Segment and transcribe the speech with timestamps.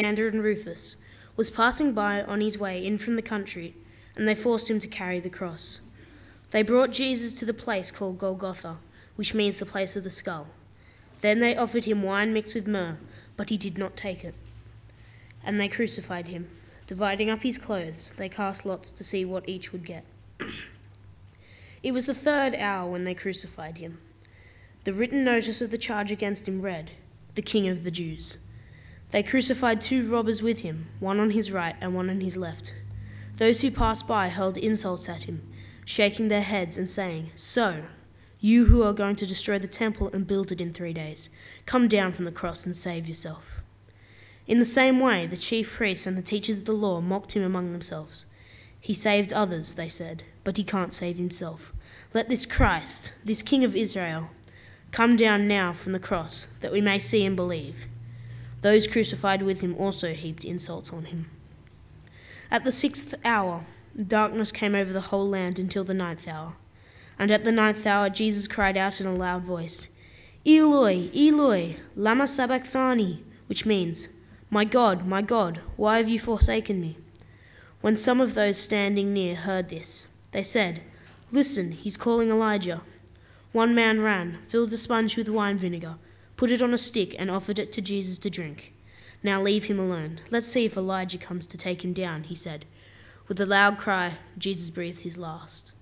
[0.00, 0.96] And Rufus,
[1.36, 3.76] was passing by on his way in from the country,
[4.16, 5.80] and they forced him to carry the cross.
[6.50, 8.78] They brought Jesus to the place called Golgotha,
[9.14, 10.48] which means the place of the skull.
[11.20, 12.98] Then they offered him wine mixed with myrrh,
[13.36, 14.34] but he did not take it.
[15.44, 16.50] And they crucified him.
[16.88, 20.04] Dividing up his clothes, they cast lots to see what each would get.
[21.84, 23.98] it was the third hour when they crucified him.
[24.82, 26.90] The written notice of the charge against him read,
[27.36, 28.38] The King of the Jews.
[29.14, 32.74] They crucified two robbers with him, one on his right and one on his left.
[33.36, 35.40] Those who passed by hurled insults at him,
[35.84, 37.84] shaking their heads and saying, So,
[38.40, 41.30] you who are going to destroy the temple and build it in three days,
[41.64, 43.62] come down from the cross and save yourself.
[44.48, 47.44] In the same way, the chief priests and the teachers of the law mocked him
[47.44, 48.26] among themselves.
[48.80, 51.72] He saved others, they said, but he can't save himself.
[52.14, 54.30] Let this Christ, this King of Israel,
[54.90, 57.86] come down now from the cross, that we may see and believe.
[58.64, 61.26] Those crucified with him also heaped insults on him.
[62.50, 66.56] At the sixth hour, darkness came over the whole land until the ninth hour.
[67.18, 69.88] And at the ninth hour, Jesus cried out in a loud voice,
[70.46, 74.08] Eloi, Eloi, lama sabachthani, which means,
[74.48, 76.96] My God, my God, why have you forsaken me?
[77.82, 80.80] When some of those standing near heard this, they said,
[81.30, 82.80] Listen, he's calling Elijah.
[83.52, 85.96] One man ran, filled a sponge with wine vinegar,
[86.36, 88.72] put it on a stick, and offered it to Jesus to drink.
[89.22, 90.20] Now leave him alone.
[90.30, 92.66] Let's see if Elijah comes to take him down, he said.
[93.28, 95.72] With a loud cry, Jesus breathed his last.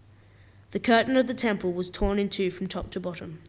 [0.70, 3.41] The curtain of the temple was torn in two from top to bottom.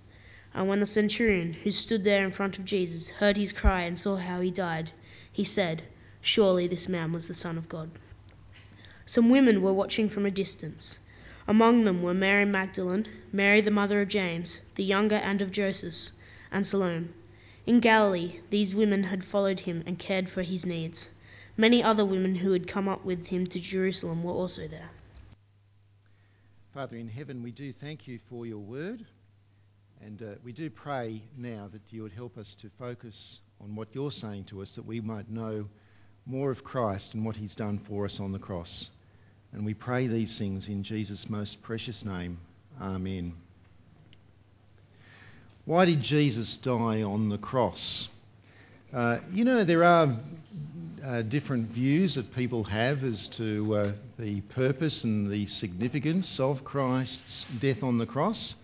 [0.53, 3.99] And when the centurion, who stood there in front of Jesus, heard his cry and
[3.99, 4.91] saw how he died,
[5.31, 5.83] he said,
[6.21, 7.91] Surely this man was the Son of God.
[9.05, 10.97] Some women were watching from a distance.
[11.47, 16.12] Among them were Mary Magdalene, Mary the mother of James, the younger, and of Joseph
[16.53, 17.09] and Salome.
[17.65, 21.09] In Galilee, these women had followed him and cared for his needs.
[21.57, 24.89] Many other women who had come up with him to Jerusalem were also there.
[26.73, 29.05] Father in heaven, we do thank you for your word,
[30.01, 33.89] and uh, we do pray now that you would help us to focus on what
[33.93, 35.67] you're saying to us, that we might know
[36.25, 38.89] more of Christ and what he's done for us on the cross.
[39.51, 42.39] And we pray these things in Jesus' most precious name.
[42.81, 43.33] Amen.
[45.65, 48.09] Why did Jesus die on the cross?
[48.93, 50.13] Uh, you know, there are
[51.01, 56.65] uh, different views that people have as to uh, the purpose and the significance of
[56.65, 58.55] Christ's death on the cross.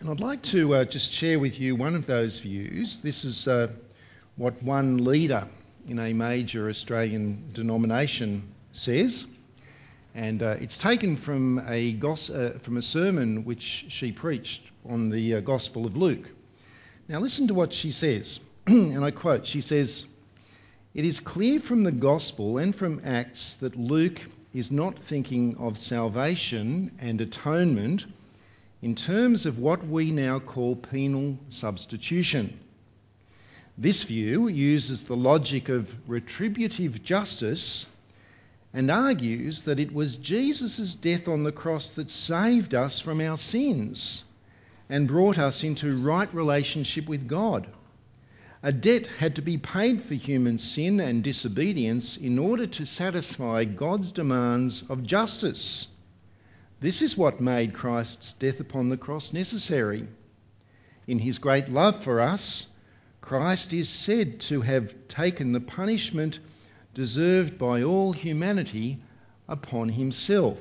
[0.00, 3.02] And I'd like to uh, just share with you one of those views.
[3.02, 3.68] This is uh,
[4.36, 5.46] what one leader
[5.86, 9.26] in a major Australian denomination says
[10.14, 15.36] and uh, it's taken from a, uh, from a sermon which she preached on the
[15.36, 16.28] uh, Gospel of Luke.
[17.08, 20.04] Now, listen to what she says, and I quote She says,
[20.94, 24.20] It is clear from the Gospel and from Acts that Luke
[24.52, 28.04] is not thinking of salvation and atonement
[28.82, 32.58] in terms of what we now call penal substitution.
[33.76, 37.86] This view uses the logic of retributive justice
[38.74, 43.36] and argues that it was Jesus' death on the cross that saved us from our
[43.36, 44.24] sins
[44.88, 47.66] and brought us into right relationship with God.
[48.62, 53.64] A debt had to be paid for human sin and disobedience in order to satisfy
[53.64, 55.86] God's demands of justice.
[56.80, 60.08] This is what made Christ's death upon the cross necessary.
[61.06, 62.66] In his great love for us,
[63.20, 66.38] Christ is said to have taken the punishment
[66.94, 68.98] deserved by all humanity
[69.48, 70.58] upon himself.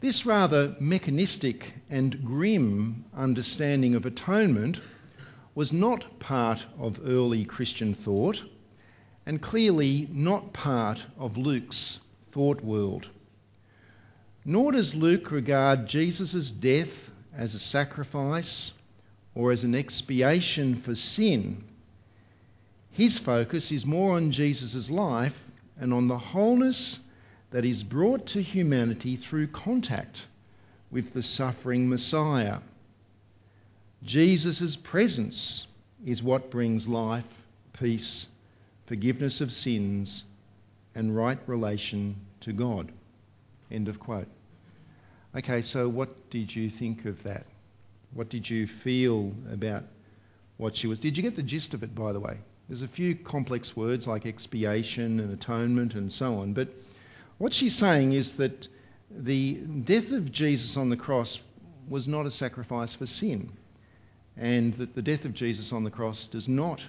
[0.00, 4.80] This rather mechanistic and grim understanding of atonement
[5.54, 8.42] was not part of early Christian thought
[9.26, 11.98] and clearly not part of Luke's
[12.32, 13.08] thought world.
[14.44, 18.72] Nor does Luke regard Jesus' death as a sacrifice
[19.34, 21.62] or as an expiation for sin
[22.90, 25.44] his focus is more on Jesus' life
[25.78, 26.98] and on the wholeness
[27.50, 30.26] that is brought to humanity through contact
[30.90, 32.58] with the suffering Messiah.
[34.02, 35.66] Jesus' presence
[36.04, 37.26] is what brings life,
[37.72, 38.26] peace,
[38.86, 40.24] forgiveness of sins,
[40.94, 42.90] and right relation to God.
[43.70, 44.28] End of quote.
[45.36, 47.44] Okay, so what did you think of that?
[48.12, 49.84] What did you feel about
[50.56, 50.98] what she was?
[50.98, 52.38] Did you get the gist of it, by the way?
[52.68, 56.68] There's a few complex words like expiation and atonement and so on, but
[57.40, 58.68] what she's saying is that
[59.10, 61.40] the death of Jesus on the cross
[61.88, 63.50] was not a sacrifice for sin,
[64.36, 66.82] and that the death of Jesus on the cross does not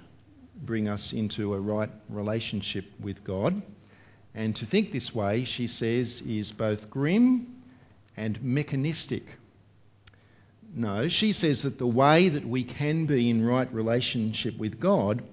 [0.61, 3.61] bring us into a right relationship with God.
[4.35, 7.63] And to think this way, she says, is both grim
[8.17, 9.23] and mechanistic.
[10.75, 15.23] No, she says that the way that we can be in right relationship with God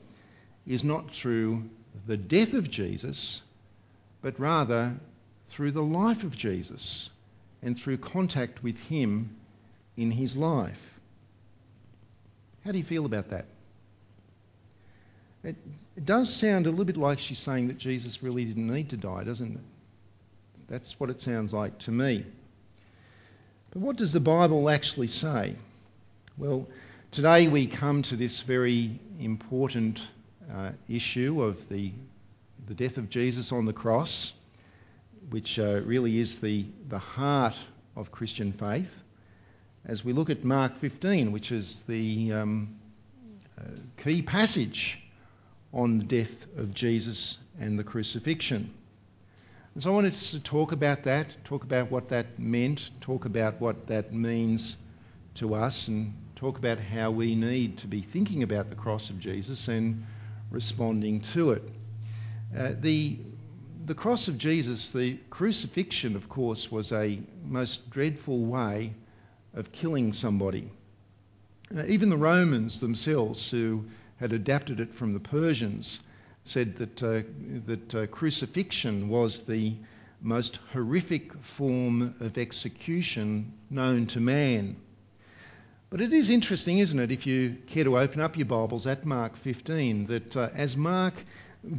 [0.65, 1.65] is not through
[2.07, 3.43] the death of Jesus,
[4.23, 4.95] but rather
[5.49, 7.11] through the life of Jesus
[7.63, 9.37] and through contact with Him
[9.97, 10.81] in His life.
[12.65, 13.47] How do you feel about that?
[15.45, 15.57] It,
[15.97, 18.97] it does sound a little bit like she's saying that Jesus really didn't need to
[18.97, 19.61] die, doesn't it?
[20.69, 22.25] That's what it sounds like to me.
[23.71, 25.55] But what does the Bible actually say?
[26.37, 26.69] Well,
[27.11, 30.07] today we come to this very important
[30.53, 31.93] uh, issue of the,
[32.67, 34.33] the death of Jesus on the cross,
[35.31, 37.57] which uh, really is the, the heart
[37.97, 39.03] of Christian faith,
[39.85, 42.79] as we look at Mark 15, which is the um,
[43.59, 43.65] uh,
[43.97, 45.01] key passage
[45.73, 48.73] on the death of Jesus and the crucifixion.
[49.75, 53.61] And so I wanted to talk about that, talk about what that meant, talk about
[53.61, 54.77] what that means
[55.37, 59.19] to us, and talk about how we need to be thinking about the cross of
[59.19, 60.05] Jesus and
[60.51, 61.63] responding to it.
[62.57, 63.19] Uh, the,
[63.89, 68.93] the cross of Jesus, the crucifixion, of course, was a most dreadful way
[69.55, 70.71] of killing somebody.
[71.75, 73.87] Uh, even the Romans themselves, who
[74.21, 76.01] had adapted it from the Persians,
[76.45, 77.23] said that, uh,
[77.67, 79.75] that uh, crucifixion was the
[80.21, 84.77] most horrific form of execution known to man.
[85.89, 89.07] But it is interesting, isn't it, if you care to open up your Bibles at
[89.07, 91.15] Mark 15, that uh, as Mark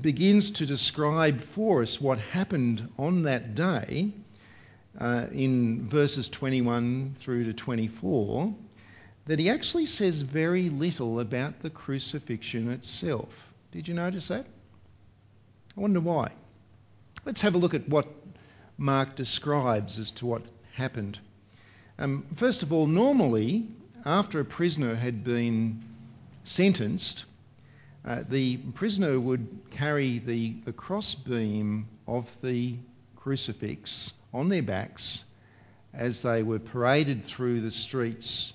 [0.01, 4.11] begins to describe for us what happened on that day,
[4.99, 8.53] uh, in verses 21 through to 24,
[9.27, 13.29] that he actually says very little about the crucifixion itself.
[13.71, 14.45] Did you notice that?
[15.77, 16.31] I wonder why.
[17.25, 18.07] Let's have a look at what
[18.77, 20.41] Mark describes as to what
[20.73, 21.19] happened.
[21.97, 23.67] Um, first of all, normally,
[24.05, 25.83] after a prisoner had been
[26.43, 27.25] sentenced,
[28.05, 32.77] uh, the prisoner would carry the, the crossbeam of the
[33.15, 35.23] crucifix on their backs
[35.93, 38.53] as they were paraded through the streets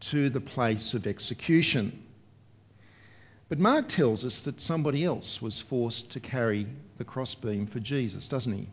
[0.00, 2.04] to the place of execution.
[3.48, 6.66] But Mark tells us that somebody else was forced to carry
[6.98, 8.68] the crossbeam for Jesus, doesn't he?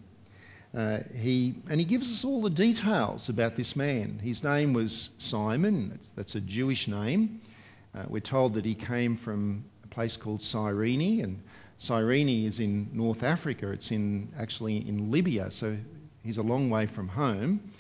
[0.76, 4.20] Uh, he and he gives us all the details about this man.
[4.22, 7.40] His name was Simon, that's, that's a Jewish name.
[7.96, 9.64] Uh, we're told that he came from
[9.96, 11.42] place called Cyrene, and
[11.78, 13.72] Cyrene is in North Africa.
[13.72, 15.78] It's in actually in Libya, so
[16.22, 17.72] he's a long way from home.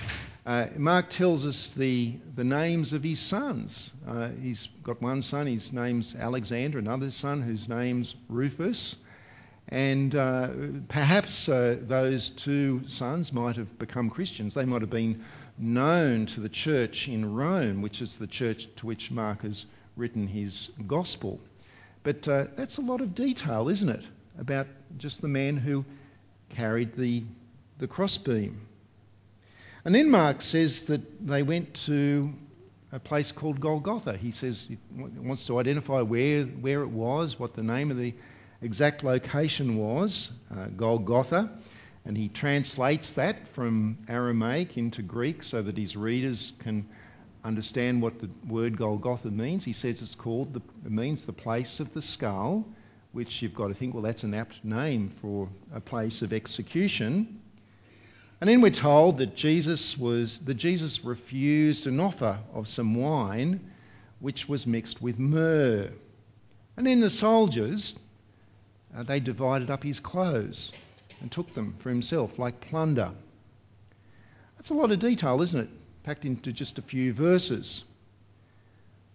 [0.45, 3.91] Uh, Mark tells us the, the names of his sons.
[4.07, 8.95] Uh, he's got one son, his name's Alexander, another son whose name's Rufus.
[9.67, 10.49] And uh,
[10.87, 14.53] perhaps uh, those two sons might have become Christians.
[14.53, 15.25] They might have been
[15.57, 19.65] known to the church in Rome, which is the church to which Mark has
[19.97, 21.41] written his gospel.
[22.05, 24.03] But uh, that's a lot of detail, isn't it,
[24.39, 24.67] about
[24.99, 25.85] just the man who
[26.49, 27.23] carried the,
[27.79, 28.61] the crossbeam.
[29.83, 32.31] And then Mark says that they went to
[32.91, 34.17] a place called Golgotha.
[34.17, 38.13] He says he wants to identify where, where it was, what the name of the
[38.61, 41.49] exact location was, uh, Golgotha.
[42.05, 46.87] And he translates that from Aramaic into Greek so that his readers can
[47.45, 49.63] understand what the word Golgotha means.
[49.63, 52.65] He says it's called, the, it means the place of the skull,
[53.13, 57.39] which you've got to think, well, that's an apt name for a place of execution.
[58.41, 63.71] And then we're told that Jesus was that Jesus refused an offer of some wine
[64.19, 65.89] which was mixed with myrrh.
[66.75, 67.95] And then the soldiers
[68.95, 70.71] uh, they divided up his clothes
[71.21, 73.11] and took them for himself like plunder.
[74.57, 75.69] That's a lot of detail, isn't it?
[76.05, 77.83] Packed into just a few verses.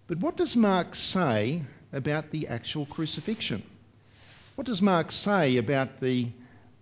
[0.07, 3.63] But what does Mark say about the actual crucifixion?
[4.55, 6.27] What does Mark say about the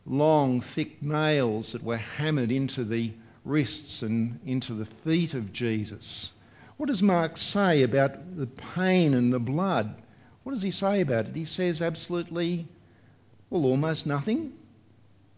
[0.06, 3.14] long, thick nails that were hammered into the
[3.46, 6.32] wrists and into the feet of Jesus.
[6.78, 9.96] What does Mark say about the pain and the blood?
[10.44, 11.36] What does he say about it?
[11.36, 12.68] He says absolutely,
[13.50, 14.54] well, almost nothing.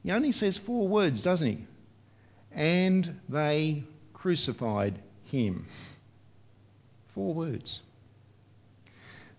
[0.04, 1.66] He only says four words, doesn't he?
[2.54, 3.84] And they
[4.22, 5.66] crucified him.
[7.16, 7.82] Four words.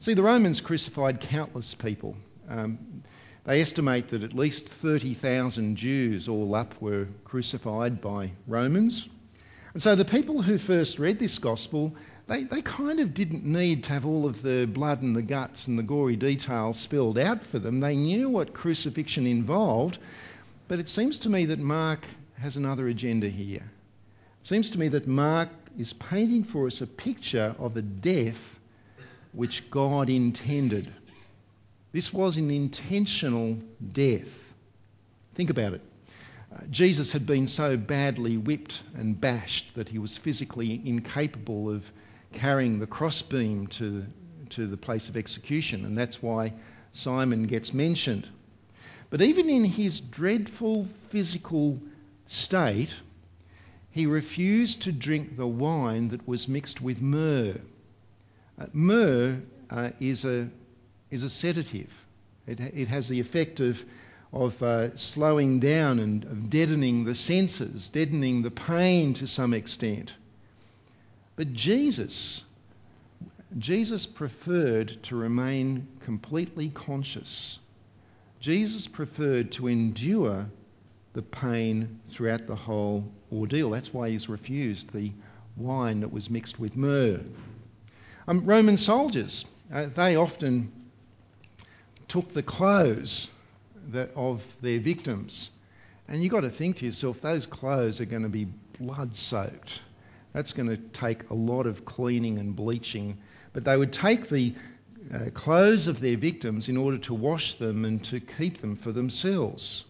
[0.01, 2.17] See, the Romans crucified countless people.
[2.49, 3.05] Um,
[3.45, 9.09] they estimate that at least 30,000 Jews, all up, were crucified by Romans.
[9.73, 11.95] And so the people who first read this gospel,
[12.27, 15.69] they, they kind of didn't need to have all of the blood and the guts
[15.69, 17.79] and the gory details spelled out for them.
[17.79, 19.99] They knew what crucifixion involved,
[20.67, 22.05] but it seems to me that Mark
[22.41, 23.63] has another agenda here.
[24.43, 28.59] Seems to me that Mark is painting for us a picture of a death
[29.33, 30.93] which God intended.
[31.93, 33.57] This was an intentional
[33.93, 34.55] death.
[35.37, 35.81] Think about it.
[36.53, 41.91] Uh, Jesus had been so badly whipped and bashed that he was physically incapable of
[42.33, 44.05] carrying the crossbeam to,
[44.51, 46.53] to the place of execution, and that's why
[46.93, 48.27] Simon gets mentioned.
[49.09, 51.79] But even in his dreadful physical
[52.27, 52.93] state,
[53.93, 57.61] he refused to drink the wine that was mixed with myrrh.
[58.59, 60.49] Uh, myrrh uh, is, a,
[61.11, 61.93] is a sedative.
[62.47, 63.83] It, it has the effect of
[64.33, 70.15] of uh, slowing down and of deadening the senses, deadening the pain to some extent.
[71.37, 72.43] But Jesus,
[73.59, 77.59] Jesus preferred to remain completely conscious.
[78.41, 80.47] Jesus preferred to endure
[81.15, 83.71] the pain throughout the whole ordeal.
[83.71, 85.13] That's why he's refused the
[85.57, 87.21] wine that was mixed with myrrh.
[88.29, 90.73] Um, Roman soldiers, uh, they often
[92.09, 93.29] took the clothes
[94.15, 95.51] of their victims.
[96.09, 98.47] And you've got to think to yourself, those clothes are going to be
[98.79, 99.81] blood soaked.
[100.33, 103.19] That's going to take a lot of cleaning and bleaching.
[103.53, 104.55] But they would take the
[105.13, 108.93] uh, clothes of their victims in order to wash them and to keep them for
[108.93, 109.85] themselves.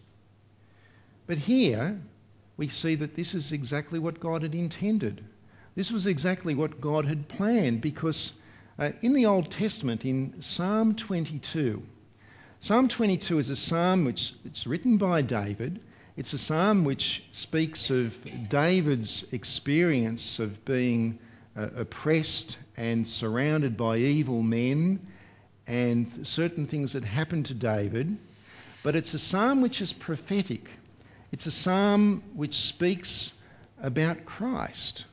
[1.25, 1.99] But here
[2.57, 5.23] we see that this is exactly what God had intended.
[5.75, 8.33] This was exactly what God had planned because
[8.77, 11.81] uh, in the Old Testament, in Psalm 22,
[12.59, 15.79] Psalm 22 is a psalm which it's written by David.
[16.15, 18.15] It's a psalm which speaks of
[18.49, 21.19] David's experience of being
[21.57, 25.05] uh, oppressed and surrounded by evil men
[25.67, 28.17] and certain things that happened to David.
[28.81, 30.69] But it's a psalm which is prophetic.
[31.33, 33.33] It's a psalm which speaks
[33.81, 35.03] about Christ.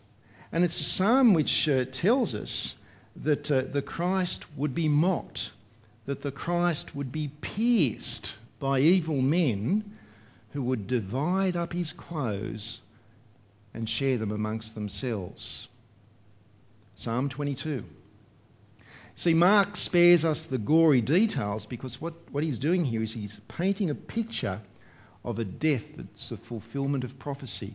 [0.53, 2.77] And it's a psalm which uh, tells us
[3.17, 5.51] that uh, the Christ would be mocked
[6.11, 9.97] that the Christ would be pierced by evil men
[10.53, 12.81] who would divide up his clothes
[13.75, 15.69] and share them amongst themselves.
[16.97, 17.85] Psalm 22.
[19.15, 23.41] See, Mark spares us the gory details because what, what he's doing here is he's
[23.47, 24.61] painting a picture
[25.25, 27.75] of a death that's a fulfillment of prophecy.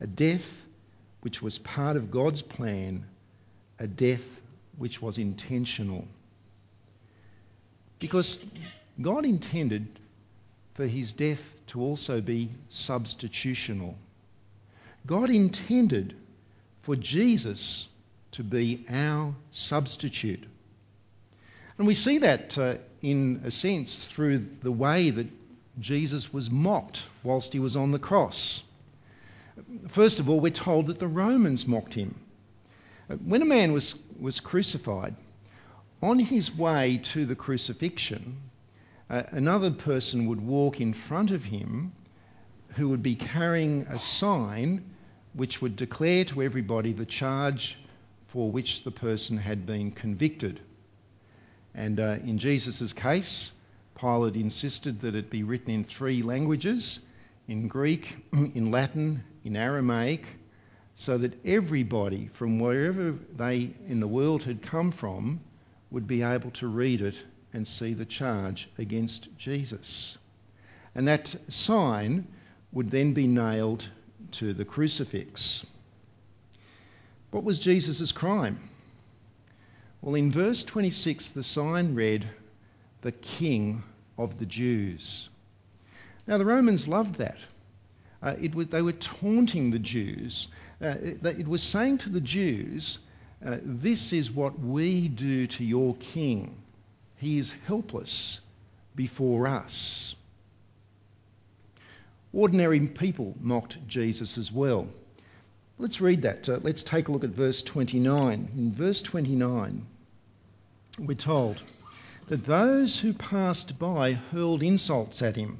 [0.00, 0.64] A death
[1.20, 3.04] which was part of God's plan,
[3.78, 4.24] a death
[4.78, 6.06] which was intentional.
[7.98, 8.44] Because
[9.00, 9.86] God intended
[10.74, 13.94] for his death to also be substitutional.
[15.06, 16.14] God intended
[16.82, 17.88] for Jesus
[18.32, 20.44] to be our substitute.
[21.78, 25.26] And we see that uh, in a sense through the way that
[25.80, 28.62] Jesus was mocked whilst he was on the cross.
[29.88, 32.14] First of all, we're told that the Romans mocked him.
[33.24, 35.14] When a man was, was crucified,
[36.02, 38.36] on his way to the crucifixion,
[39.08, 41.92] uh, another person would walk in front of him
[42.70, 44.82] who would be carrying a sign
[45.32, 47.76] which would declare to everybody the charge
[48.28, 50.60] for which the person had been convicted.
[51.74, 53.52] And uh, in Jesus' case,
[53.98, 57.00] Pilate insisted that it be written in three languages
[57.48, 60.26] in Greek, in Latin, in Aramaic,
[60.94, 65.40] so that everybody from wherever they in the world had come from
[65.90, 67.16] would be able to read it
[67.52, 70.18] and see the charge against Jesus.
[70.94, 72.26] And that sign
[72.72, 73.86] would then be nailed
[74.32, 75.64] to the crucifix.
[77.30, 78.58] What was Jesus' crime?
[80.02, 82.26] Well, in verse 26, the sign read,
[83.06, 83.84] The King
[84.18, 85.28] of the Jews.
[86.26, 87.38] Now, the Romans loved that.
[88.20, 90.48] Uh, was, they were taunting the Jews.
[90.82, 92.98] Uh, it, it was saying to the Jews,
[93.44, 96.56] uh, this is what we do to your king.
[97.18, 98.40] He is helpless
[98.96, 100.16] before us.
[102.32, 104.88] Ordinary people mocked Jesus as well.
[105.78, 106.48] Let's read that.
[106.48, 108.50] Uh, let's take a look at verse 29.
[108.56, 109.86] In verse 29,
[110.98, 111.62] we're told
[112.28, 115.58] that those who passed by hurled insults at him,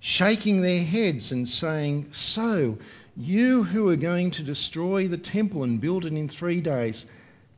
[0.00, 2.78] shaking their heads and saying, So,
[3.16, 7.06] you who are going to destroy the temple and build it in three days,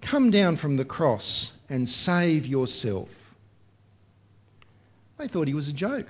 [0.00, 3.08] come down from the cross and save yourself.
[5.18, 6.06] They thought he was a joke.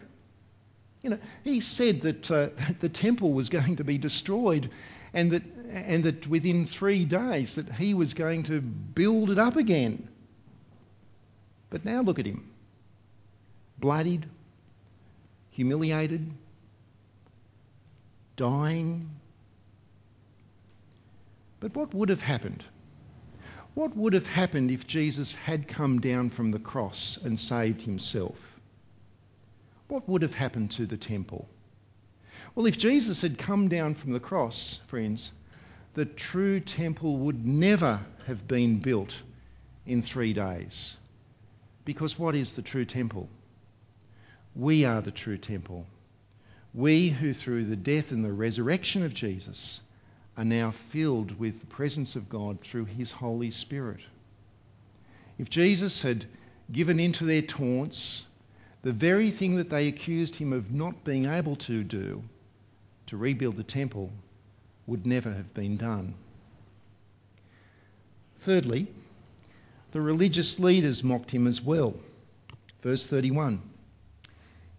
[1.03, 2.49] You know, he said that uh,
[2.81, 4.71] the temple was going to be destroyed
[5.15, 9.57] and that, and that within three days that he was going to build it up
[9.57, 10.09] again.
[11.71, 12.51] But now look at him.
[13.79, 14.27] Bloodied,
[15.51, 16.31] humiliated,
[18.37, 19.09] dying.
[21.61, 22.65] But what would have happened?
[23.75, 28.37] What would have happened if Jesus had come down from the cross and saved himself?
[29.89, 31.49] What would have happened to the temple?
[32.55, 35.33] Well, if Jesus had come down from the cross, friends,
[35.95, 39.17] the true temple would never have been built
[39.87, 40.97] in three days.
[41.89, 43.31] Because what is the true temple?
[44.55, 45.87] We are the true temple.
[46.75, 49.81] We who, through the death and the resurrection of Jesus,
[50.37, 54.01] are now filled with the presence of God through his Holy Spirit.
[55.39, 56.27] If Jesus had
[56.71, 58.27] given into their taunts,
[58.83, 62.23] the very thing that they accused him of not being able to do,
[63.07, 64.13] to rebuild the temple,
[64.87, 66.13] would never have been done.
[68.41, 68.89] Thirdly,
[69.99, 71.93] the religious leaders mocked him as well.
[72.83, 73.61] Verse 31.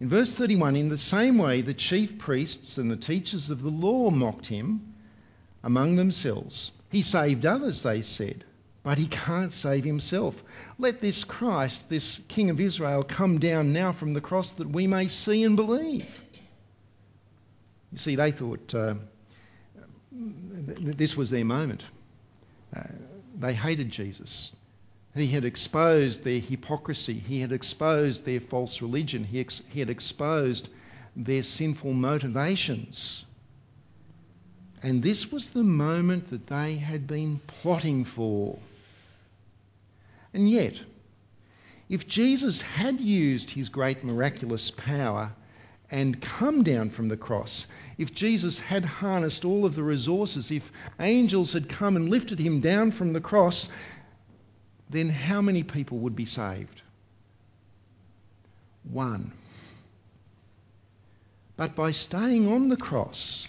[0.00, 3.68] In verse 31, in the same way, the chief priests and the teachers of the
[3.68, 4.94] law mocked him
[5.62, 6.72] among themselves.
[6.90, 8.44] He saved others, they said,
[8.82, 10.42] but he can't save himself.
[10.78, 14.86] Let this Christ, this King of Israel, come down now from the cross that we
[14.86, 16.06] may see and believe.
[17.92, 18.94] You see, they thought uh,
[20.10, 21.82] this was their moment.
[22.74, 22.84] Uh,
[23.38, 24.52] they hated Jesus.
[25.14, 27.14] He had exposed their hypocrisy.
[27.14, 29.24] He had exposed their false religion.
[29.24, 30.68] He, ex- he had exposed
[31.16, 33.24] their sinful motivations.
[34.82, 38.58] And this was the moment that they had been plotting for.
[40.32, 40.80] And yet,
[41.88, 45.32] if Jesus had used his great miraculous power
[45.90, 47.66] and come down from the cross,
[47.98, 52.60] if Jesus had harnessed all of the resources, if angels had come and lifted him
[52.60, 53.68] down from the cross,
[54.90, 56.82] then how many people would be saved?
[58.82, 59.32] One.
[61.56, 63.48] But by staying on the cross,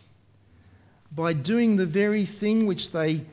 [1.11, 3.25] by doing the very thing which they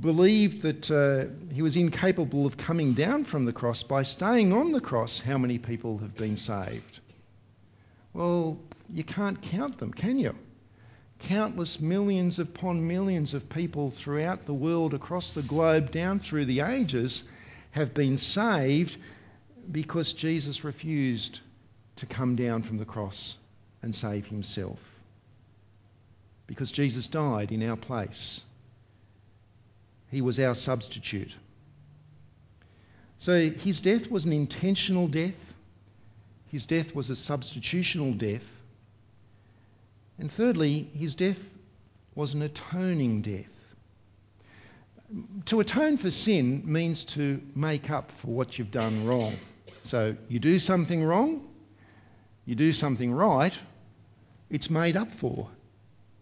[0.00, 4.72] believed that uh, he was incapable of coming down from the cross, by staying on
[4.72, 7.00] the cross, how many people have been saved?
[8.12, 8.58] Well,
[8.90, 10.34] you can't count them, can you?
[11.22, 16.60] Countless millions upon millions of people throughout the world, across the globe, down through the
[16.60, 17.22] ages,
[17.70, 18.96] have been saved
[19.70, 21.40] because Jesus refused
[21.96, 23.36] to come down from the cross
[23.82, 24.78] and save himself.
[26.46, 28.40] Because Jesus died in our place.
[30.10, 31.34] He was our substitute.
[33.18, 35.34] So his death was an intentional death.
[36.48, 38.42] His death was a substitutional death.
[40.22, 41.44] And thirdly, his death
[42.14, 43.74] was an atoning death.
[45.46, 49.34] To atone for sin means to make up for what you've done wrong.
[49.82, 51.44] So you do something wrong,
[52.46, 53.52] you do something right,
[54.48, 55.48] it's made up for.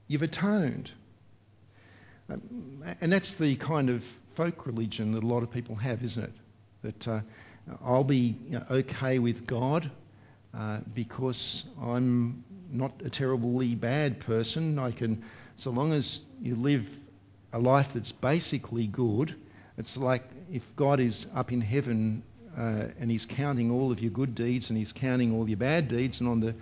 [0.09, 0.91] You've atoned.
[2.27, 6.33] And that's the kind of folk religion that a lot of people have, isn't it?
[6.85, 7.21] That uh,
[7.85, 9.91] I'll be you know, okay with God
[10.57, 14.79] uh, because I'm not a terribly bad person.
[14.79, 15.23] I can,
[15.57, 16.89] so long as you live
[17.53, 19.35] a life that's basically good,
[19.79, 22.23] it's like if God is up in heaven
[22.57, 25.89] uh, and He's counting all of your good deeds and He's counting all your bad
[25.89, 26.55] deeds, and on the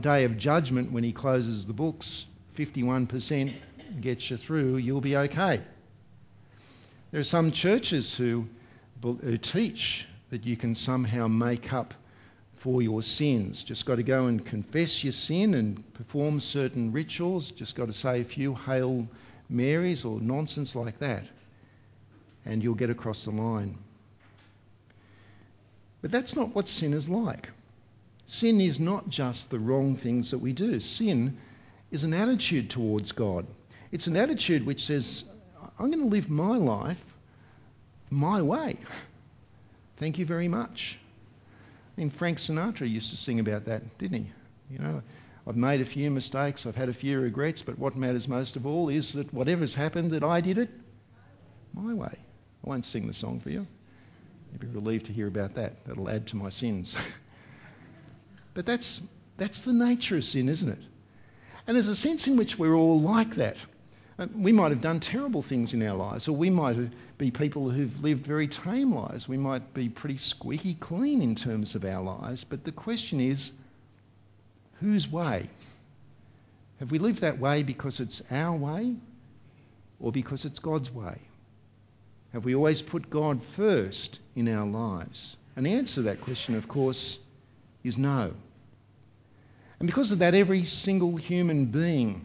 [0.00, 2.26] day of judgment, when He closes the books,
[2.56, 3.54] 51%
[4.00, 5.62] gets you through, you'll be okay.
[7.10, 8.46] There are some churches who,
[9.02, 11.94] who teach that you can somehow make up
[12.58, 13.62] for your sins.
[13.62, 17.50] Just got to go and confess your sin and perform certain rituals.
[17.50, 19.06] Just got to say a few Hail
[19.48, 21.24] Marys or nonsense like that,
[22.44, 23.78] and you'll get across the line.
[26.02, 27.48] But that's not what sin is like.
[28.26, 30.80] Sin is not just the wrong things that we do.
[30.80, 31.38] Sin
[31.90, 33.46] is an attitude towards God.
[33.90, 35.24] It's an attitude which says,
[35.78, 37.02] I'm going to live my life
[38.10, 38.76] my way.
[39.96, 40.98] Thank you very much.
[41.98, 44.30] I mean, Frank Sinatra used to sing about that, didn't he?
[44.70, 45.02] You know,
[45.48, 48.66] I've made a few mistakes, I've had a few regrets, but what matters most of
[48.66, 50.70] all is that whatever's happened, that I did it
[51.74, 52.14] my way.
[52.14, 53.66] I won't sing the song for you.
[54.52, 55.84] You'll be relieved to hear about that.
[55.86, 56.94] That'll add to my sins.
[58.54, 59.02] but that's,
[59.36, 60.82] that's the nature of sin, isn't it?
[61.66, 63.56] And there's a sense in which we're all like that.
[64.18, 66.76] Uh, we might have done terrible things in our lives, or we might
[67.18, 69.28] be people who've lived very tame lives.
[69.28, 72.42] We might be pretty squeaky clean in terms of our lives.
[72.42, 73.52] But the question is,
[74.80, 75.48] whose way?
[76.80, 78.96] Have we lived that way because it's our way
[80.00, 81.18] or because it's God's way?
[82.32, 85.36] Have we always put God first in our lives?
[85.56, 87.18] And the answer to that question, of course,
[87.82, 88.32] is no.
[89.80, 92.24] And because of that, every single human being,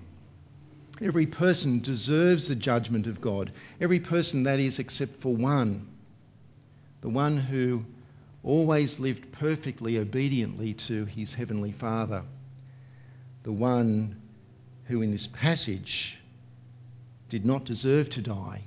[1.02, 3.52] every person deserves the judgment of God.
[3.82, 5.88] Every person, that is, except for one,
[7.02, 7.86] the one who
[8.44, 12.24] always lived perfectly obediently to his heavenly Father,
[13.44, 14.22] the one
[14.86, 16.18] who in this passage
[17.30, 18.62] did not deserve to die,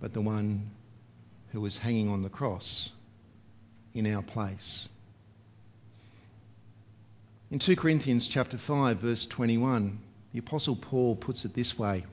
[0.00, 0.70] but the one
[1.50, 2.90] who was hanging on the cross
[3.94, 4.88] in our place.
[7.50, 9.98] In 2 Corinthians chapter 5 verse 21,
[10.32, 12.04] the apostle Paul puts it this way.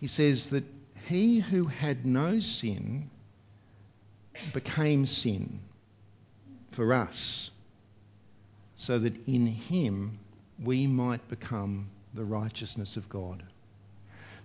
[0.00, 0.64] He says that
[1.06, 3.10] he who had no sin
[4.52, 5.60] became sin
[6.72, 7.50] for us
[8.76, 10.18] so that in him
[10.62, 13.42] we might become the righteousness of God.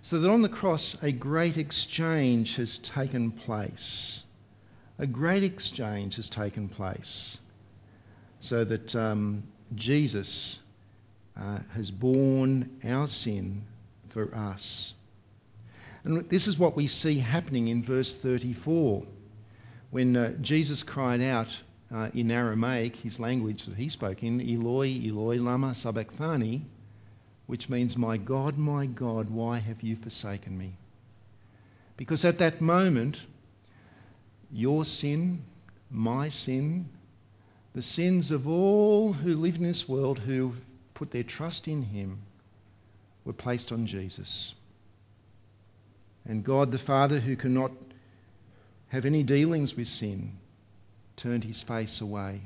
[0.02, 4.22] So that on the cross a great exchange has taken place.
[4.98, 7.38] A great exchange has taken place
[8.40, 9.42] so that um,
[9.74, 10.58] Jesus
[11.40, 13.64] uh, has borne our sin
[14.08, 14.94] for us.
[16.04, 19.04] And this is what we see happening in verse 34
[19.90, 21.48] when uh, Jesus cried out
[21.92, 26.62] uh, in Aramaic, his language that he spoke in, Eloi, Eloi, lama sabachthani,
[27.46, 30.74] which means, My God, my God, why have you forsaken me?
[31.96, 33.18] Because at that moment,
[34.52, 35.42] your sin,
[35.90, 36.90] my sin,
[37.74, 40.52] the sins of all who live in this world who
[40.98, 42.18] put their trust in him
[43.24, 44.52] were placed on Jesus.
[46.24, 47.70] And God the Father, who cannot
[48.88, 50.32] have any dealings with sin,
[51.16, 52.40] turned his face away.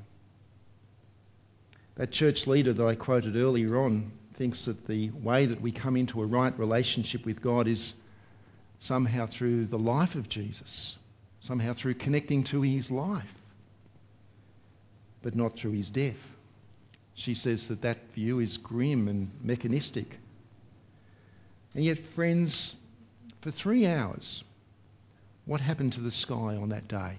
[1.95, 5.97] That church leader that I quoted earlier on thinks that the way that we come
[5.97, 7.95] into a right relationship with God is
[8.81, 10.99] somehow through the life of Jesus,
[11.41, 13.33] somehow through connecting to his life
[15.23, 16.37] but not through his death.
[17.15, 20.19] She says that that view is grim and mechanistic.
[21.75, 22.75] And yet, friends,
[23.41, 24.45] for three hours,
[25.45, 27.17] what happened to the sky on that day?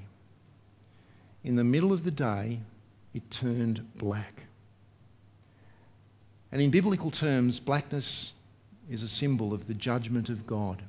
[1.43, 2.59] In the middle of the day,
[3.13, 4.33] it turned black.
[6.51, 8.31] And in biblical terms, blackness
[8.89, 10.81] is a symbol of the judgment of God.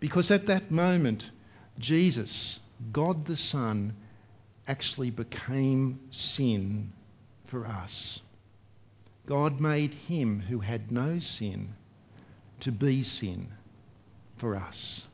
[0.00, 1.30] Because at that moment,
[1.78, 2.60] Jesus,
[2.92, 3.94] God the Son,
[4.66, 6.92] actually became sin
[7.54, 8.18] for us.
[9.26, 11.72] God made him who had no sin
[12.58, 13.46] to be sin
[14.38, 15.06] for us,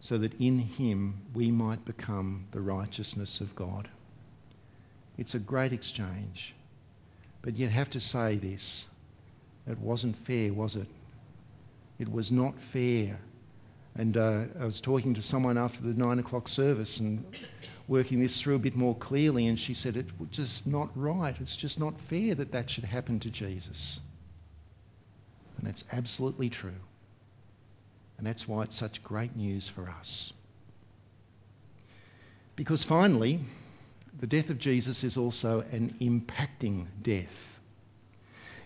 [0.00, 3.88] so that in him we might become the righteousness of God.
[5.16, 6.52] It's a great exchange.
[7.42, 8.84] But yet have to say this.
[9.68, 10.88] It wasn't fair, was it?
[12.00, 13.20] It was not fair.
[13.98, 17.24] And uh, I was talking to someone after the nine o'clock service, and
[17.88, 21.34] working this through a bit more clearly, and she said, It's just not right.
[21.40, 23.98] It's just not fair that that should happen to Jesus.
[25.58, 26.80] And that's absolutely true.
[28.18, 30.32] And that's why it's such great news for us.
[32.54, 33.40] Because finally,
[34.18, 37.45] the death of Jesus is also an impacting death.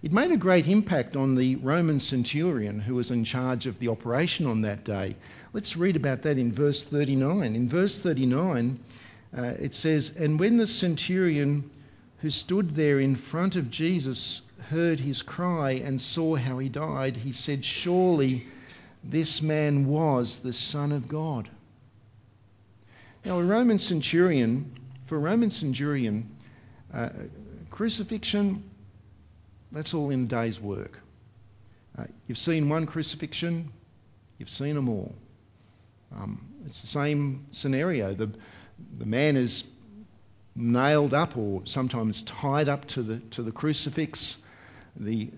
[0.03, 3.89] It made a great impact on the Roman centurion who was in charge of the
[3.89, 5.15] operation on that day.
[5.53, 7.55] Let's read about that in verse 39.
[7.55, 8.79] In verse 39,
[9.37, 11.69] uh, it says, And when the centurion
[12.21, 17.17] who stood there in front of Jesus heard his cry and saw how he died,
[17.17, 18.47] he said, Surely
[19.05, 21.47] this man was the Son of God.
[23.23, 24.73] Now, a Roman centurion,
[25.05, 26.31] for a Roman centurion,
[26.95, 27.11] uh,
[27.69, 28.70] crucifixion,
[29.73, 30.99] that's all in a day's work.
[31.99, 33.71] Uh, you've seen one crucifixion,
[34.39, 35.15] you've seen them all.
[36.15, 38.15] Um, it's the same scenario.
[38.15, 38.31] The,
[38.99, 39.65] the man is
[40.57, 44.37] nailed up or sometimes tied up to the, to the crucifix.
[44.97, 45.31] The,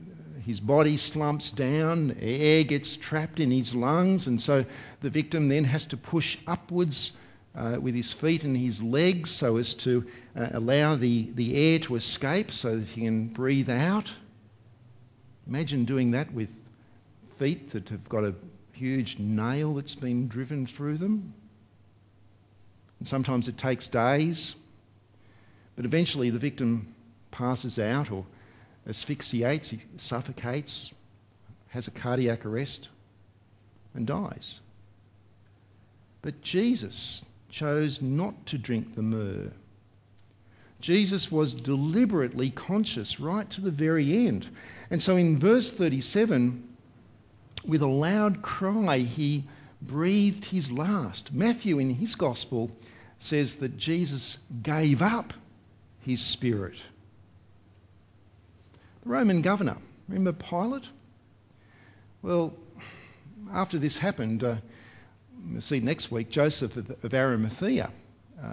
[0.45, 4.65] his body slumps down, air gets trapped in his lungs, and so
[5.01, 7.13] the victim then has to push upwards
[7.55, 11.79] uh, with his feet and his legs so as to uh, allow the, the air
[11.81, 14.13] to escape so that he can breathe out.
[15.47, 16.49] Imagine doing that with
[17.39, 18.35] feet that have got a
[18.73, 21.35] huge nail that's been driven through them.
[22.99, 24.55] And sometimes it takes days,
[25.77, 26.95] but eventually the victim
[27.31, 28.25] passes out or
[28.89, 30.93] asphyxiates, suffocates,
[31.69, 32.89] has a cardiac arrest,
[33.95, 34.61] and dies.
[36.23, 39.53] But Jesus chose not to drink the myrrh.
[40.81, 44.49] Jesus was deliberately conscious right to the very end.
[44.93, 46.69] And so in verse 37,
[47.65, 49.45] with a loud cry, he
[49.81, 51.33] breathed his last.
[51.33, 52.71] Matthew, in his gospel,
[53.19, 55.33] says that Jesus gave up
[56.03, 56.77] his spirit.
[59.05, 59.79] The Roman governor,
[60.09, 60.87] remember Pilate?
[62.21, 62.53] Well,
[63.51, 64.57] after this happened, uh,
[65.51, 67.91] we'll see next week, Joseph of Arimathea
[68.45, 68.53] uh,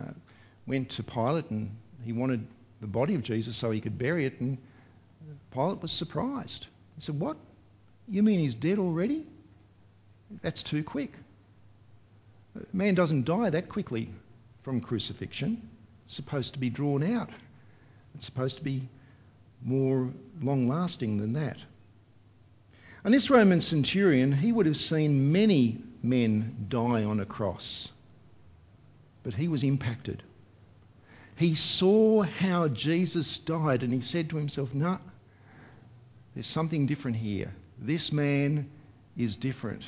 [0.66, 1.76] went to Pilate and
[2.06, 2.48] he wanted
[2.80, 4.58] the body of Jesus so he could bury it, and
[5.52, 6.68] Pilate was surprised.
[6.96, 7.38] He said, What?
[8.08, 9.26] You mean he's dead already?
[10.42, 11.14] That's too quick.
[12.56, 14.10] A man doesn't die that quickly
[14.64, 15.62] from crucifixion.
[16.06, 17.30] It's supposed to be drawn out.
[18.16, 18.88] It's supposed to be
[19.64, 20.10] more
[20.42, 21.58] long lasting than that.
[23.04, 27.90] And this Roman centurion, he would have seen many men die on a cross,
[29.24, 30.24] but he was impacted.
[31.40, 34.98] He saw how Jesus died and he said to himself, No, nah,
[36.34, 37.56] there's something different here.
[37.80, 38.70] This man
[39.16, 39.84] is different.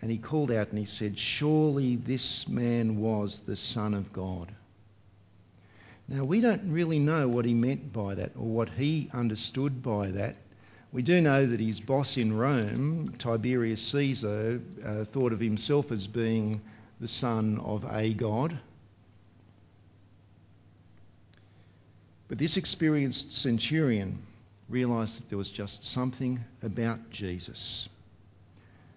[0.00, 4.50] And he called out and he said, Surely this man was the Son of God.
[6.08, 10.10] Now, we don't really know what he meant by that or what he understood by
[10.12, 10.36] that.
[10.90, 16.06] We do know that his boss in Rome, Tiberius Caesar, uh, thought of himself as
[16.06, 16.62] being
[16.98, 18.58] the son of a god.
[22.28, 24.18] But this experienced centurion
[24.68, 27.88] realised that there was just something about Jesus.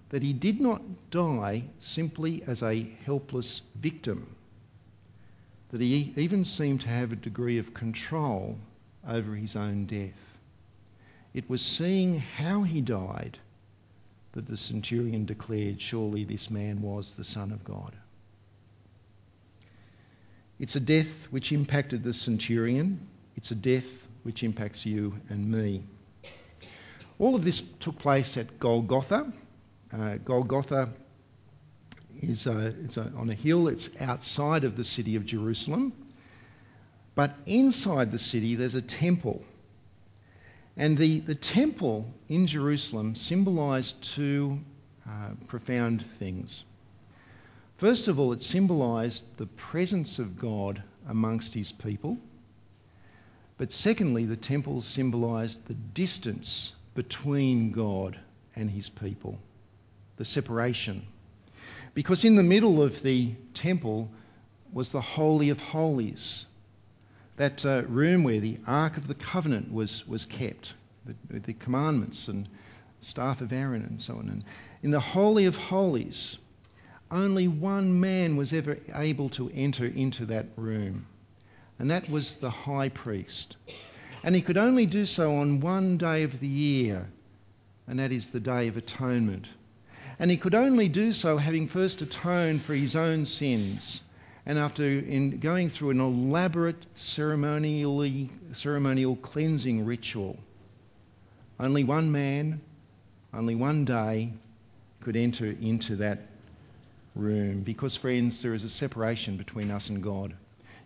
[0.09, 4.35] That he did not die simply as a helpless victim
[5.69, 8.57] that he even seemed to have a degree of control
[9.07, 10.37] over his own death.
[11.33, 13.37] It was seeing how he died
[14.31, 17.95] that the centurion declared, Surely this man was the Son of God.
[20.59, 22.99] It's a death which impacted the centurion,
[23.39, 23.85] it's a death
[24.23, 25.81] which impacts you and me.
[27.19, 29.31] All of this took place at Golgotha.
[29.93, 30.89] Uh, Golgotha
[32.21, 33.69] is a, it's a, on a hill.
[33.69, 35.93] It's outside of the city of Jerusalem.
[37.15, 39.41] But inside the city, there's a temple.
[40.75, 44.59] And the, the temple in Jerusalem symbolized two
[45.07, 46.65] uh, profound things.
[47.77, 52.17] First of all, it symbolized the presence of God amongst his people.
[53.59, 58.19] But secondly, the temple symbolized the distance between God
[58.55, 59.37] and his people,
[60.17, 61.05] the separation
[61.93, 64.09] because in the middle of the temple
[64.71, 66.45] was the Holy of Holies,
[67.37, 72.27] that uh, room where the Ark of the Covenant was, was kept, the, the commandments
[72.27, 72.47] and
[73.01, 74.29] staff of Aaron and so on.
[74.29, 74.43] And
[74.83, 76.37] in the Holy of Holies,
[77.11, 81.05] only one man was ever able to enter into that room,
[81.79, 83.55] and that was the high priest.
[84.23, 87.07] And he could only do so on one day of the year,
[87.87, 89.47] and that is the Day of Atonement
[90.19, 94.03] and he could only do so having first atoned for his own sins.
[94.45, 100.37] And after in going through an elaborate ceremonially, ceremonial cleansing ritual,
[101.59, 102.59] only one man,
[103.33, 104.33] only one day
[105.01, 106.19] could enter into that
[107.15, 107.61] room.
[107.61, 110.33] Because, friends, there is a separation between us and God.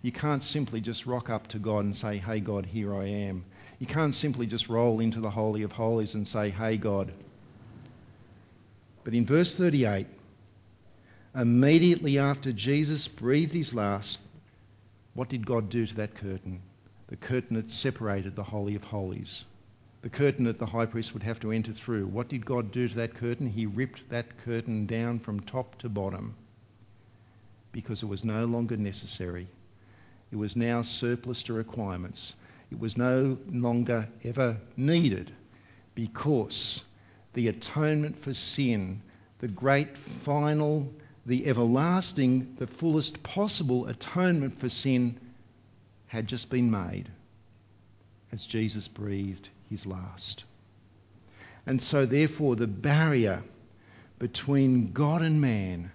[0.03, 3.45] You can't simply just rock up to God and say, Hey, God, here I am.
[3.79, 7.11] You can't simply just roll into the Holy of Holies and say, Hey, God,
[9.03, 10.07] but in verse 38,
[11.35, 14.19] immediately after Jesus breathed his last,
[15.13, 16.61] what did God do to that curtain?
[17.07, 19.43] The curtain that separated the Holy of Holies.
[20.01, 22.07] The curtain that the high priest would have to enter through.
[22.07, 23.49] What did God do to that curtain?
[23.49, 26.35] He ripped that curtain down from top to bottom
[27.71, 29.47] because it was no longer necessary.
[30.33, 32.33] It was now surplus to requirements.
[32.71, 35.31] It was no longer ever needed
[35.93, 36.81] because
[37.33, 39.03] the atonement for sin,
[39.37, 40.91] the great final,
[41.27, 45.19] the everlasting, the fullest possible atonement for sin
[46.07, 47.11] had just been made
[48.31, 50.45] as Jesus breathed his last.
[51.67, 53.43] And so, therefore, the barrier
[54.17, 55.91] between God and man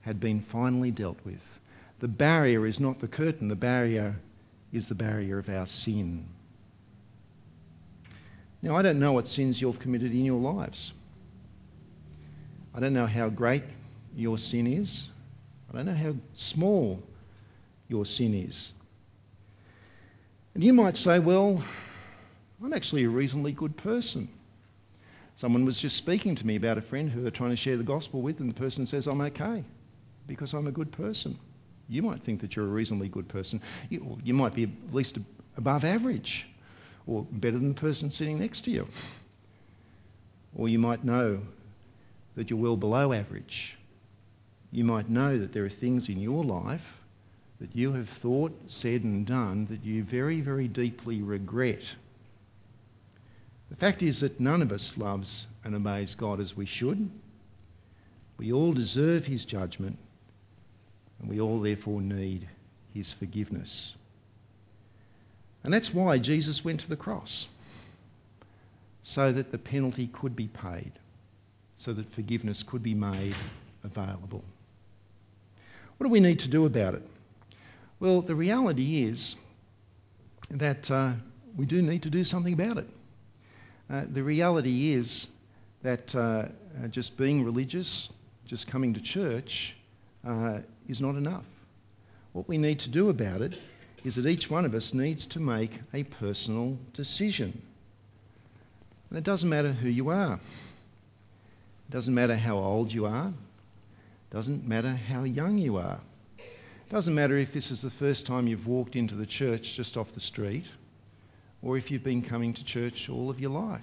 [0.00, 1.60] had been finally dealt with.
[2.00, 4.16] The barrier is not the curtain, the barrier
[4.72, 6.26] is the barrier of our sin.
[8.62, 10.92] Now, I don't know what sins you've committed in your lives.
[12.74, 13.62] I don't know how great
[14.16, 15.06] your sin is.
[15.70, 17.02] I don't know how small
[17.88, 18.70] your sin is.
[20.54, 21.62] And you might say, well,
[22.62, 24.28] I'm actually a reasonably good person.
[25.36, 27.82] Someone was just speaking to me about a friend who they're trying to share the
[27.82, 29.64] gospel with, and the person says, I'm okay
[30.26, 31.38] because I'm a good person.
[31.88, 33.60] You might think that you're a reasonably good person.
[33.90, 35.18] You, you might be at least
[35.56, 36.46] above average
[37.06, 38.88] or better than the person sitting next to you.
[40.54, 41.40] Or you might know
[42.36, 43.76] that you're well below average.
[44.72, 47.00] You might know that there are things in your life
[47.60, 51.82] that you have thought, said, and done that you very, very deeply regret.
[53.70, 57.10] The fact is that none of us loves and obeys God as we should.
[58.38, 59.96] We all deserve His judgment,
[61.34, 62.46] we all therefore need
[62.92, 63.96] His forgiveness.
[65.64, 67.48] And that's why Jesus went to the cross,
[69.02, 70.92] so that the penalty could be paid,
[71.76, 73.34] so that forgiveness could be made
[73.82, 74.44] available.
[75.96, 77.02] What do we need to do about it?
[77.98, 79.34] Well, the reality is
[80.52, 81.14] that uh,
[81.56, 82.88] we do need to do something about it.
[83.90, 85.26] Uh, the reality is
[85.82, 86.44] that uh,
[86.90, 88.08] just being religious,
[88.46, 89.74] just coming to church,
[90.26, 90.58] uh,
[90.88, 91.44] is not enough.
[92.32, 93.58] What we need to do about it
[94.04, 97.62] is that each one of us needs to make a personal decision.
[99.08, 100.34] And it doesn't matter who you are.
[100.34, 103.28] It doesn't matter how old you are.
[103.28, 106.00] It doesn't matter how young you are.
[106.38, 109.96] It doesn't matter if this is the first time you've walked into the church just
[109.96, 110.66] off the street
[111.62, 113.80] or if you've been coming to church all of your life.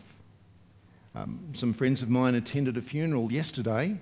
[1.15, 3.97] Um, some friends of mine attended a funeral yesterday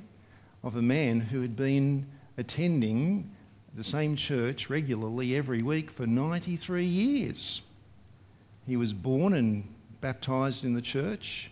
[0.64, 2.06] of a man who had been
[2.40, 3.30] attending
[3.76, 7.62] the same church regularly every week for 93 years.
[8.66, 9.68] He was born and
[10.00, 11.52] baptised in the church,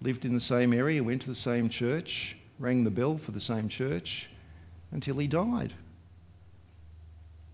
[0.00, 3.40] lived in the same area, went to the same church, rang the bell for the
[3.40, 4.28] same church
[4.92, 5.72] until he died.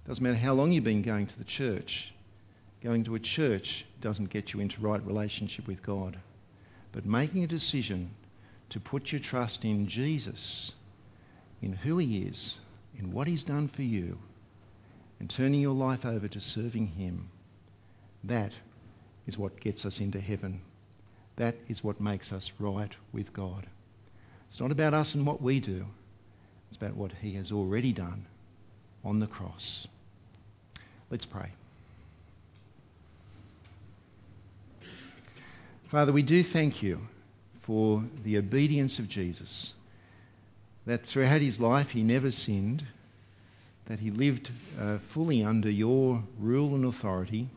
[0.07, 2.13] Doesn't matter how long you've been going to the church.
[2.83, 6.19] Going to a church doesn't get you into right relationship with God.
[6.91, 8.11] But making a decision
[8.71, 10.73] to put your trust in Jesus,
[11.63, 12.59] in who He is,
[12.99, 14.19] in what He's done for you,
[15.21, 17.31] and turning your life over to serving Him,
[18.25, 18.53] that
[19.27, 20.61] is what gets us into heaven.
[21.37, 23.67] That is what makes us right with God.
[24.49, 25.87] It's not about us and what we do,
[26.69, 28.27] it's about what He has already done
[29.05, 29.87] on the cross.
[31.11, 31.51] Let's pray.
[35.89, 36.99] Father, we do thank you
[37.61, 39.75] for the obedience of Jesus,
[40.87, 42.85] that throughout his life he never sinned,
[43.87, 47.49] that he lived uh, fully under your rule and authority.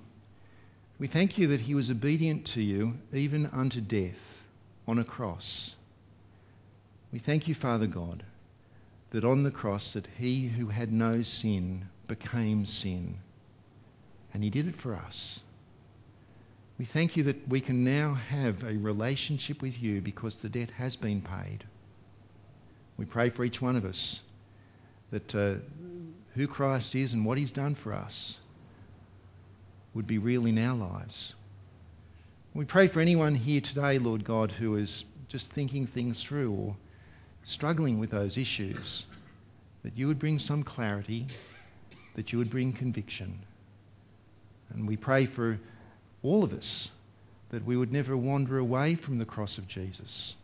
[0.99, 4.41] We thank you that he was obedient to you even unto death
[4.87, 5.73] on a cross.
[7.11, 8.23] We thank you, Father God,
[9.11, 13.17] that on the cross that he who had no sin became sin
[14.35, 15.39] and he did it for us.
[16.77, 20.71] We thank you that we can now have a relationship with you because the debt
[20.71, 21.63] has been paid.
[22.97, 24.19] We pray for each one of us
[25.11, 25.55] that uh,
[26.35, 28.37] who Christ is and what he's done for us
[29.93, 31.33] would be real in our lives.
[32.53, 36.75] We pray for anyone here today, Lord God, who is just thinking things through or
[37.43, 39.05] struggling with those issues,
[39.83, 41.27] that you would bring some clarity,
[42.15, 43.39] that you would bring conviction.
[44.73, 45.59] And we pray for
[46.23, 46.89] all of us
[47.49, 50.35] that we would never wander away from the cross of Jesus,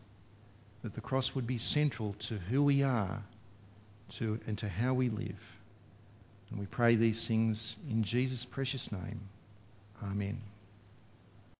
[0.82, 3.22] that the cross would be central to who we are
[4.10, 5.40] to, and to how we live.
[6.50, 9.20] And we pray these things in Jesus' precious name.
[10.02, 10.40] Amen.